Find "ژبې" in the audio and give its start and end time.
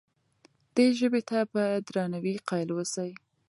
0.99-1.21